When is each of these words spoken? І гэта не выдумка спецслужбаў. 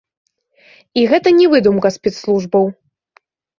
І 1.01 1.03
гэта 1.11 1.29
не 1.39 1.47
выдумка 1.53 1.93
спецслужбаў. 1.99 2.65